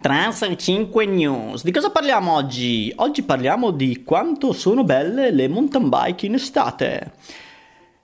[0.00, 1.62] Trans 5 News.
[1.62, 2.90] Di cosa parliamo oggi?
[2.96, 7.12] Oggi parliamo di quanto sono belle le mountain bike in estate.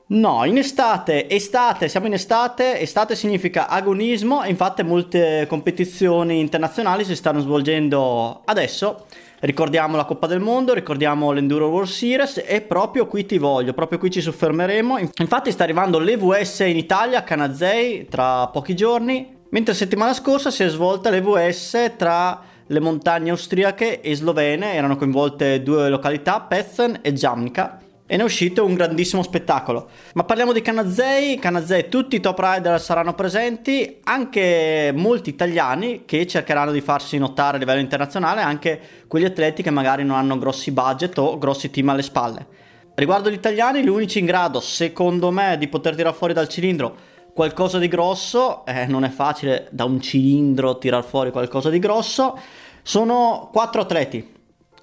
[0.09, 7.03] No, in estate, estate, siamo in estate, estate significa agonismo e infatti molte competizioni internazionali
[7.03, 9.07] si stanno svolgendo adesso.
[9.41, 13.99] Ricordiamo la Coppa del Mondo, ricordiamo l'Enduro World Series e proprio qui ti voglio, proprio
[13.99, 14.99] qui ci soffermeremo.
[14.99, 20.69] Infatti sta arrivando l'EVS in Italia Canazei tra pochi giorni Mentre settimana scorsa si è
[20.69, 27.79] svolta l'EVS tra le montagne austriache e slovene, erano coinvolte due località, Petzen e Jamnica,
[28.07, 29.89] e ne è uscito un grandissimo spettacolo.
[30.15, 36.27] Ma parliamo di Canazei, Canazei tutti i top rider saranno presenti, anche molti italiani che
[36.27, 40.73] cercheranno di farsi notare a livello internazionale, anche quegli atleti che magari non hanno grossi
[40.73, 42.47] budget o grossi team alle spalle.
[42.95, 47.15] Riguardo gli italiani, gli unici in grado, secondo me, di poter tirare fuori dal cilindro
[47.37, 52.39] qualcosa di grosso, eh, non è facile da un cilindro tirar fuori qualcosa di grosso,
[52.81, 54.27] sono quattro atleti.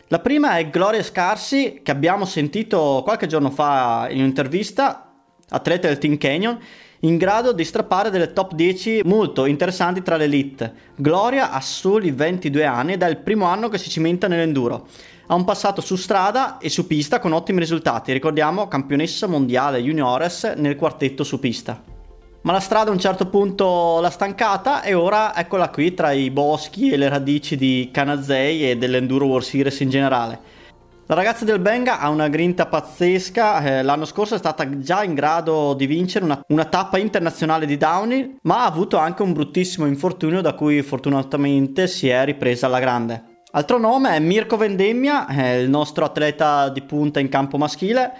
[0.09, 5.13] La prima è Gloria Scarsi, che abbiamo sentito qualche giorno fa in un'intervista,
[5.49, 6.59] atleta del Team Canyon,
[6.99, 10.91] in grado di strappare delle top 10 molto interessanti tra l'elite.
[10.95, 14.85] Gloria ha soli 22 anni ed è il primo anno che si cimenta nell'enduro.
[15.25, 18.13] Ha un passato su strada e su pista con ottimi risultati.
[18.13, 21.92] Ricordiamo campionessa mondiale juniores nel quartetto su pista
[22.43, 26.29] ma la strada a un certo punto l'ha stancata e ora eccola qui tra i
[26.29, 30.39] boschi e le radici di Canazei e dell'Enduro World Series in generale.
[31.05, 35.13] La ragazza del Benga ha una grinta pazzesca, eh, l'anno scorso è stata già in
[35.13, 39.85] grado di vincere una, una tappa internazionale di downhill, ma ha avuto anche un bruttissimo
[39.85, 43.41] infortunio da cui fortunatamente si è ripresa alla grande.
[43.51, 48.11] Altro nome è Mirko Vendemmia, eh, il nostro atleta di punta in campo maschile,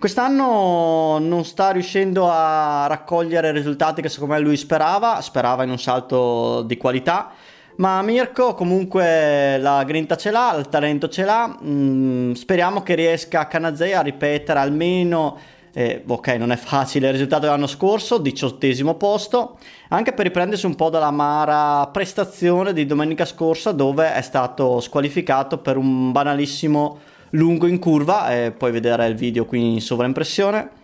[0.00, 5.78] Quest'anno non sta riuscendo a raccogliere risultati che secondo me lui sperava, sperava in un
[5.78, 7.32] salto di qualità,
[7.76, 13.40] ma Mirko comunque la grinta ce l'ha, il talento ce l'ha, mm, speriamo che riesca
[13.40, 15.36] a Canazei a ripetere almeno
[15.74, 19.58] eh, ok, non è facile il risultato dell'anno scorso, diciottesimo posto,
[19.90, 25.58] anche per riprendersi un po' dalla mara prestazione di domenica scorsa dove è stato squalificato
[25.58, 30.78] per un banalissimo lungo in curva e puoi vedere il video qui in sovraimpressione.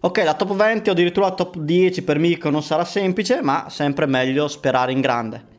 [0.00, 3.66] Ok, la top 20 o addirittura la top 10 per Mirko non sarà semplice, ma
[3.68, 5.54] sempre meglio sperare in grande.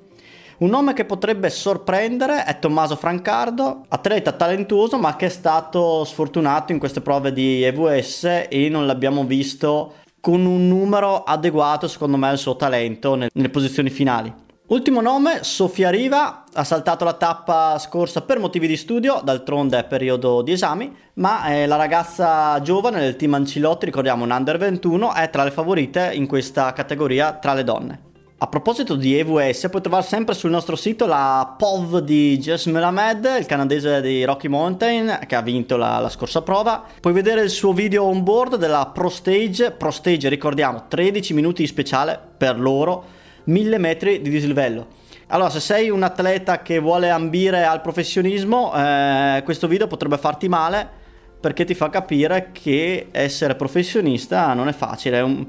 [0.59, 6.71] Un nome che potrebbe sorprendere è Tommaso Francardo, atleta talentuoso ma che è stato sfortunato
[6.71, 12.29] in queste prove di EVS e non l'abbiamo visto con un numero adeguato secondo me
[12.29, 14.33] al suo talento nelle posizioni finali.
[14.69, 19.85] Ultimo nome, Sofia Riva, ha saltato la tappa scorsa per motivi di studio, d'altronde è
[19.85, 25.13] periodo di esami, ma è la ragazza giovane del team Ancilotti, ricordiamo un under 21,
[25.13, 28.01] è tra le favorite in questa categoria tra le donne.
[28.39, 33.37] A proposito di EVS, puoi trovare sempre sul nostro sito la POV di Jess Melamed,
[33.39, 36.83] il canadese di Rocky Mountain, che ha vinto la, la, scorsa prova.
[36.99, 39.71] Puoi vedere il suo video on board della Pro Stage.
[39.71, 43.15] Pro Stage, ricordiamo, 13 minuti di speciale per loro
[43.47, 44.87] 1000 metri di dislivello.
[45.27, 50.47] Allora, se sei un atleta che vuole ambire al professionismo, eh, questo video potrebbe farti
[50.47, 51.05] male
[51.39, 55.17] perché ti fa capire che essere professionista non è facile.
[55.17, 55.45] È un,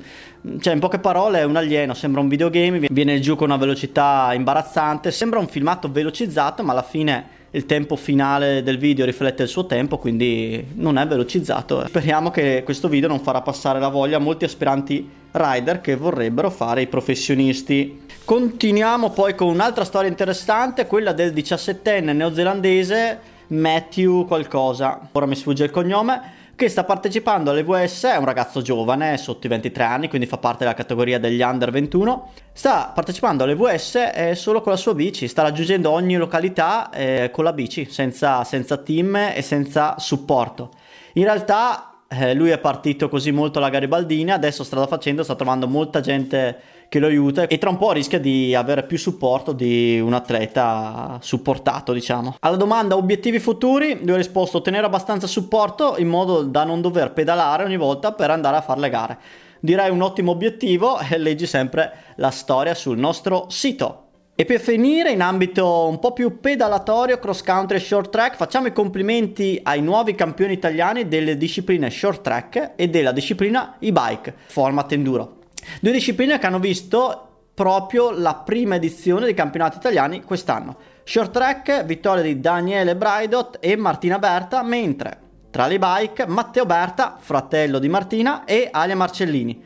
[0.61, 1.95] cioè, in poche parole, è un alieno.
[1.95, 5.11] Sembra un videogame, viene giù con una velocità imbarazzante.
[5.11, 9.67] Sembra un filmato velocizzato, ma alla fine il tempo finale del video riflette il suo
[9.67, 11.87] tempo, quindi non è velocizzato.
[11.87, 16.51] Speriamo che questo video non farà passare la voglia a molti aspiranti rider che vorrebbero
[16.51, 18.07] fare i professionisti.
[18.25, 25.65] Continuiamo poi con un'altra storia interessante, quella del 17enne neozelandese Matthew qualcosa, ora mi sfugge
[25.65, 26.21] il cognome,
[26.59, 30.65] che sta partecipando all'EVS, è un ragazzo giovane, sotto i 23 anni, quindi fa parte
[30.65, 32.33] della categoria degli under 21.
[32.53, 37.45] Sta partecipando all'EVS eh, solo con la sua bici, sta raggiungendo ogni località eh, con
[37.45, 40.71] la bici, senza, senza team e senza supporto.
[41.13, 45.69] In realtà eh, lui è partito così molto alla Garibaldina, adesso strada facendo sta trovando
[45.69, 50.01] molta gente che lo aiuta e tra un po' rischia di avere più supporto di
[50.01, 52.37] un atleta supportato, diciamo.
[52.41, 57.13] Alla domanda obiettivi futuri, lui ha risposto tenere abbastanza supporto in modo da non dover
[57.13, 59.19] pedalare ogni volta per andare a fare le gare.
[59.61, 64.05] Direi un ottimo obiettivo e leggi sempre la storia sul nostro sito.
[64.41, 68.69] E per finire, in ambito un po' più pedalatorio, cross country e short track, facciamo
[68.69, 74.93] i complimenti ai nuovi campioni italiani delle discipline short track e della disciplina e-bike, format
[74.93, 75.38] enduro.
[75.81, 80.77] Due discipline che hanno visto proprio la prima edizione dei campionati italiani quest'anno.
[81.03, 87.17] Short track, vittoria di Daniele Braidot e Martina Berta, mentre tra le bike Matteo Berta,
[87.19, 89.61] fratello di Martina, e Alia Marcellini.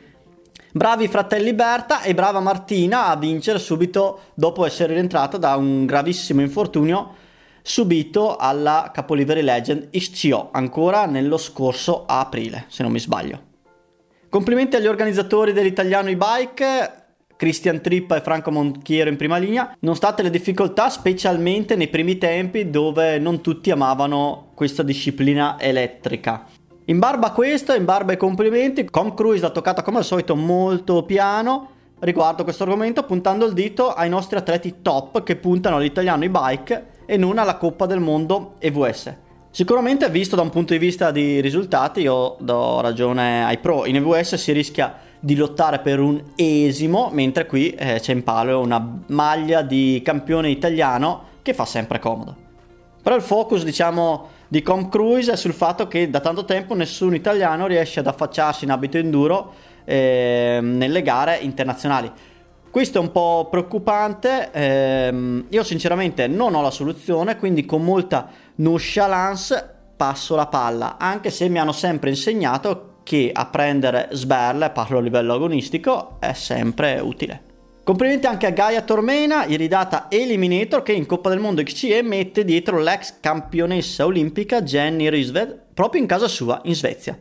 [0.71, 6.41] Bravi fratelli Berta e brava Martina a vincere subito dopo essere rientrata da un gravissimo
[6.41, 7.13] infortunio
[7.61, 13.52] subito alla Capoliveri Legend XCO, ancora nello scorso aprile, se non mi sbaglio.
[14.33, 17.03] Complimenti agli organizzatori dell'Italiano e-Bike,
[17.35, 22.71] Christian Trippa e Franco Monchiero in prima linea, nonostante le difficoltà, specialmente nei primi tempi
[22.71, 26.47] dove non tutti amavano questa disciplina elettrica.
[26.85, 30.35] In barba a questo, in barba ai complimenti, Com Cruise l'ha toccata come al solito
[30.35, 31.69] molto piano
[31.99, 37.17] riguardo questo argomento, puntando il dito ai nostri atleti top che puntano all'italiano e-bike e
[37.17, 39.13] non alla Coppa del Mondo EVS.
[39.55, 43.97] Sicuramente visto da un punto di vista di risultati io do ragione ai pro, in
[43.97, 48.83] EVS si rischia di lottare per un esimo, mentre qui eh, c'è in palo una
[49.09, 52.35] maglia di campione italiano che fa sempre comodo.
[53.03, 57.13] Però il focus, diciamo, di Com Cruise è sul fatto che da tanto tempo nessun
[57.13, 59.53] italiano riesce ad affacciarsi in abito enduro
[59.85, 62.11] eh, nelle gare internazionali.
[62.73, 68.31] Questo è un po' preoccupante, ehm, io sinceramente non ho la soluzione, quindi con molta
[68.55, 75.01] nonchalance passo la palla, anche se mi hanno sempre insegnato che apprendere sberle, parlo a
[75.01, 77.43] livello agonistico, è sempre utile.
[77.83, 82.79] Complimenti anche a Gaia Tormena, iridata Eliminator, che in Coppa del Mondo XCE mette dietro
[82.79, 87.19] l'ex campionessa olimpica Jenny Risved proprio in casa sua in Svezia.